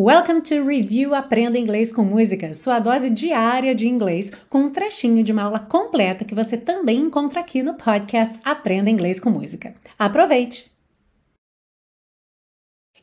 [0.00, 5.24] Welcome to Review Aprenda Inglês com Música, sua dose diária de inglês, com um trechinho
[5.24, 9.74] de uma aula completa que você também encontra aqui no podcast Aprenda Inglês com Música.
[9.98, 10.70] Aproveite!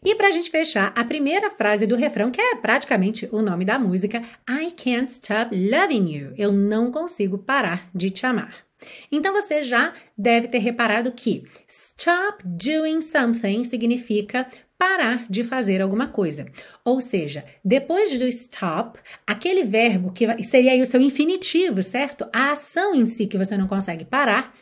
[0.01, 3.65] E para a gente fechar, a primeira frase do refrão, que é praticamente o nome
[3.65, 6.33] da música, I can't stop loving you.
[6.37, 8.65] Eu não consigo parar de te amar.
[9.11, 14.47] Então você já deve ter reparado que stop doing something significa
[14.77, 16.45] parar de fazer alguma coisa.
[16.83, 22.27] Ou seja, depois do stop, aquele verbo que seria aí o seu infinitivo, certo?
[22.33, 24.53] A ação em si que você não consegue parar,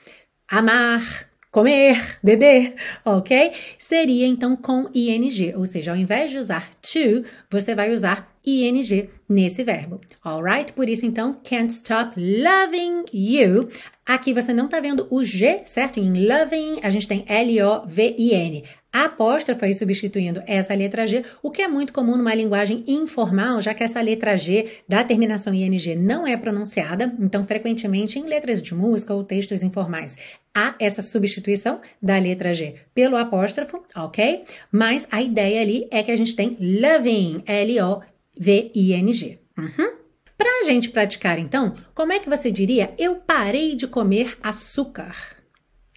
[0.48, 2.76] amar, comer, beber,
[3.06, 3.52] ok?
[3.78, 9.09] Seria então com ing, ou seja, ao invés de usar to, você vai usar ing
[9.30, 10.73] nesse verbo, alright?
[10.73, 13.70] Por isso então, can't stop loving you.
[14.06, 16.00] Aqui você não tá vendo o G, certo?
[16.00, 18.64] Em loving a gente tem L-O-V-I-N.
[18.94, 23.60] A apóstrofe aí substituindo essa letra G, o que é muito comum numa linguagem informal,
[23.60, 28.62] já que essa letra G da terminação ING não é pronunciada, então frequentemente em letras
[28.62, 30.16] de música ou textos informais
[30.54, 34.44] há essa substituição da letra G pelo apóstrofo, ok?
[34.72, 39.39] Mas a ideia ali é que a gente tem loving, L-O-V-I-N-G.
[39.58, 39.94] Uhum.
[40.38, 45.16] Para a gente praticar então, como é que você diria eu parei de comer açúcar?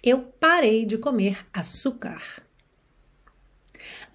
[0.03, 2.46] Eu parei de comer açúcar.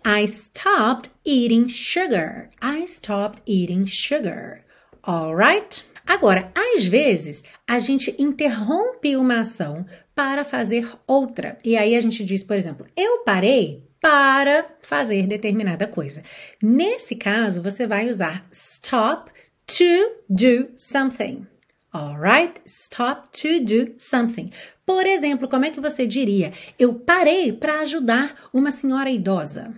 [0.05, 2.51] I stopped eating sugar.
[2.61, 4.65] I stopped eating sugar.
[5.07, 5.85] Alright?
[6.07, 11.59] Agora, às vezes, a gente interrompe uma ação para fazer outra.
[11.65, 16.23] E aí a gente diz, por exemplo, eu parei para fazer determinada coisa.
[16.61, 19.31] Nesse caso, você vai usar stop
[19.67, 21.47] to do something.
[21.95, 22.61] Alright?
[22.67, 24.51] Stop to do something.
[24.87, 26.53] Por exemplo, como é que você diria?
[26.79, 29.75] Eu parei para ajudar uma senhora idosa.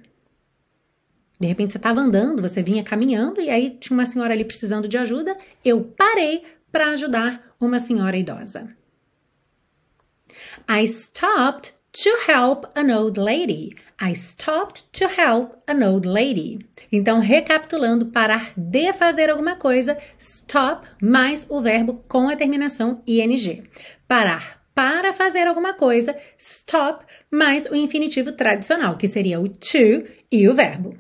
[1.41, 4.87] De repente você estava andando, você vinha caminhando e aí tinha uma senhora ali precisando
[4.87, 5.37] de ajuda.
[5.65, 8.75] Eu parei para ajudar uma senhora idosa.
[10.69, 13.75] I stopped to help an old lady.
[14.01, 16.59] I stopped to help an old lady.
[16.91, 23.63] Então, recapitulando, parar de fazer alguma coisa, stop mais o verbo com a terminação ing.
[24.09, 30.49] Parar para fazer alguma coisa, stop mais o infinitivo tradicional, que seria o to e
[30.49, 30.99] o verbo.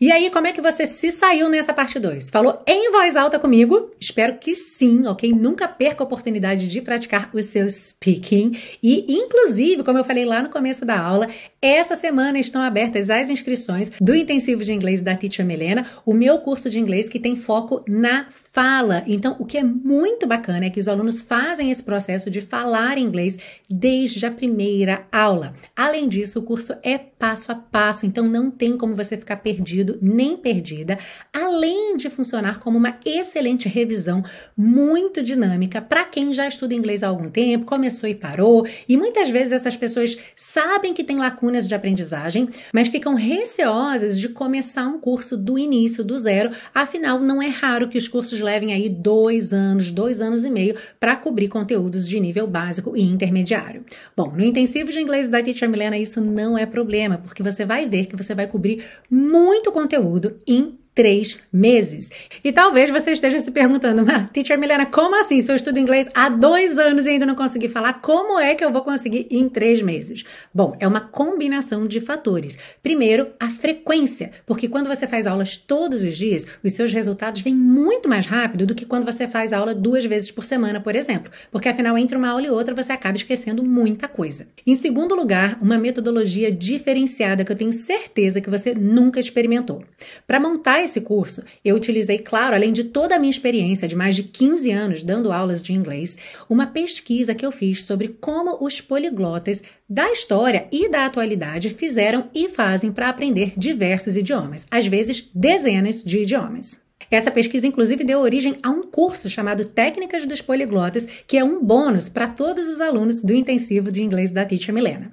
[0.00, 2.30] E aí, como é que você se saiu nessa parte 2?
[2.30, 3.90] Falou em voz alta comigo?
[4.00, 5.32] Espero que sim, ok?
[5.32, 8.52] Nunca perca a oportunidade de praticar o seu speaking.
[8.82, 11.28] E, inclusive, como eu falei lá no começo da aula,
[11.60, 16.38] essa semana estão abertas as inscrições do Intensivo de Inglês da Teacher Melena, o meu
[16.38, 19.02] curso de inglês que tem foco na fala.
[19.06, 22.98] Então, o que é muito bacana é que os alunos fazem esse processo de falar
[22.98, 25.54] inglês desde a primeira aula.
[25.74, 29.98] Além disso, o curso é passo a passo, então não tem como você ficar perdido
[30.02, 30.98] nem perdida,
[31.32, 34.22] além de funcionar como uma excelente revisão
[34.54, 39.30] muito dinâmica para quem já estuda inglês há algum tempo, começou e parou, e muitas
[39.30, 45.00] vezes essas pessoas sabem que tem lacunas de aprendizagem, mas ficam receosas de começar um
[45.00, 49.54] curso do início, do zero, afinal não é raro que os cursos levem aí dois
[49.54, 53.82] anos, dois anos e meio para cobrir conteúdos de nível básico e intermediário.
[54.14, 57.88] Bom, no intensivo de inglês da Teacher Milena isso não é problema, porque você vai
[57.88, 62.10] ver que você vai cobrir muito conteúdo em três meses.
[62.42, 65.40] E talvez você esteja se perguntando, mas teacher Milena, como assim?
[65.40, 68.64] Se eu estudo inglês há dois anos e ainda não consegui falar, como é que
[68.64, 70.24] eu vou conseguir em três meses?
[70.52, 72.56] Bom, é uma combinação de fatores.
[72.82, 77.54] Primeiro, a frequência, porque quando você faz aulas todos os dias, os seus resultados vêm
[77.54, 81.32] muito mais rápido do que quando você faz aula duas vezes por semana, por exemplo,
[81.50, 84.46] porque afinal, entre uma aula e outra, você acaba esquecendo muita coisa.
[84.66, 89.82] Em segundo lugar, uma metodologia diferenciada que eu tenho certeza que você nunca experimentou.
[90.26, 94.14] Para montar esse curso, eu utilizei, claro, além de toda a minha experiência de mais
[94.14, 96.16] de 15 anos dando aulas de inglês,
[96.48, 102.28] uma pesquisa que eu fiz sobre como os poliglotas da história e da atualidade fizeram
[102.34, 106.84] e fazem para aprender diversos idiomas, às vezes dezenas de idiomas.
[107.10, 111.62] Essa pesquisa, inclusive, deu origem a um curso chamado Técnicas dos Poliglotas, que é um
[111.62, 115.12] bônus para todos os alunos do intensivo de inglês da Teacher Milena.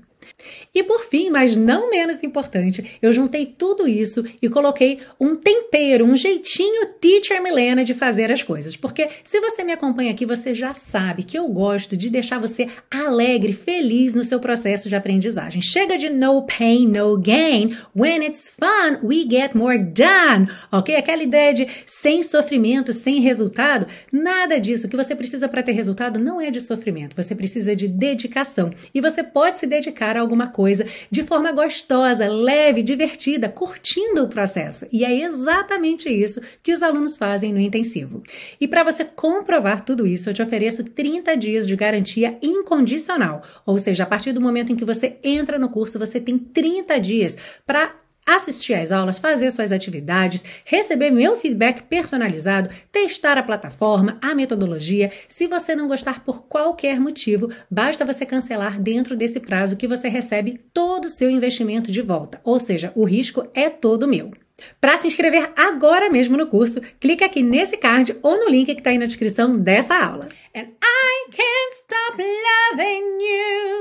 [0.74, 6.06] E por fim, mas não menos importante, eu juntei tudo isso e coloquei um tempero,
[6.06, 8.76] um jeitinho teacher Milena de fazer as coisas.
[8.76, 12.70] Porque se você me acompanha aqui, você já sabe que eu gosto de deixar você
[12.90, 15.62] alegre, feliz no seu processo de aprendizagem.
[15.62, 17.76] Chega de no pain, no gain.
[17.96, 20.48] When it's fun, we get more done.
[20.72, 20.96] Ok?
[20.96, 23.86] Aquela ideia de sem sofrimento, sem resultado.
[24.12, 24.88] Nada disso.
[24.88, 27.16] O que você precisa para ter resultado não é de sofrimento.
[27.16, 28.72] Você precisa de dedicação.
[28.94, 34.30] E você pode se dedicar a alguma coisa de forma gostosa, leve, divertida, curtindo o
[34.30, 34.88] processo.
[34.92, 38.24] E é exatamente isso que os alunos fazem no intensivo.
[38.60, 43.42] E para você comprovar tudo isso, eu te ofereço 30 dias de garantia incondicional.
[43.66, 46.98] Ou seja, a partir do momento em que você entra no curso, você tem 30
[47.00, 47.94] dias para
[48.36, 55.12] assistir às aulas, fazer suas atividades, receber meu feedback personalizado, testar a plataforma, a metodologia.
[55.28, 60.08] Se você não gostar por qualquer motivo, basta você cancelar dentro desse prazo que você
[60.08, 62.40] recebe todo o seu investimento de volta.
[62.44, 64.32] Ou seja, o risco é todo meu.
[64.80, 68.80] Para se inscrever agora mesmo no curso, clique aqui nesse card ou no link que
[68.80, 70.28] está aí na descrição dessa aula.
[70.56, 73.81] And I can't stop loving you.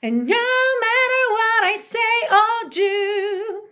[0.00, 1.98] And no matter what I say
[2.30, 3.62] or do,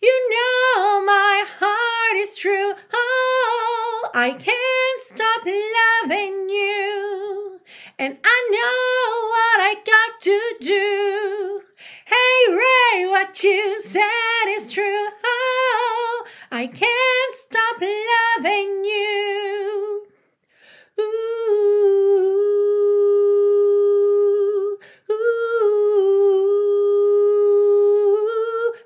[0.00, 2.74] you know my heart is true.
[2.92, 7.60] Oh, I can't stop loving you.
[7.98, 11.62] And I know what I got to do.
[12.04, 15.08] Hey, Ray, what you said is true.
[15.24, 18.17] Oh, I can't stop loving